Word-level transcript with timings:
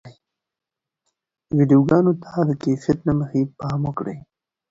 ویډیوګانو 1.55 2.13
ته 2.23 2.31
د 2.47 2.51
کیفیت 2.63 2.99
له 3.07 3.13
مخې 3.19 3.41
پام 3.59 3.79
وکړئ. 3.85 4.17